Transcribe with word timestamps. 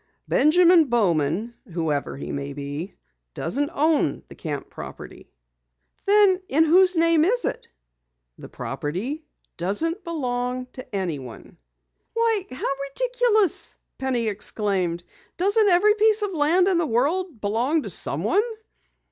"Benjamin 0.27 0.85
Bowman 0.85 1.53
whoever 1.73 2.17
he 2.17 2.31
may 2.31 2.53
be 2.53 2.95
doesn't 3.35 3.69
own 3.71 4.23
the 4.29 4.33
camp 4.33 4.67
property." 4.67 5.31
"Then 6.07 6.41
in 6.49 6.63
whose 6.63 6.97
name 6.97 7.23
is 7.23 7.45
it?" 7.45 7.67
"The 8.39 8.49
property 8.49 9.23
doesn't 9.57 10.03
belong 10.03 10.65
to 10.73 10.95
anyone." 10.95 11.55
"Why, 12.15 12.47
how 12.49 12.69
ridiculous!" 12.89 13.75
Penny 13.99 14.27
exclaimed. 14.27 15.03
"Doesn't 15.37 15.69
every 15.69 15.93
piece 15.93 16.23
of 16.23 16.31
land 16.33 16.67
in 16.67 16.79
the 16.79 16.87
world 16.87 17.39
belong 17.39 17.83
to 17.83 17.91
someone?" 17.91 18.41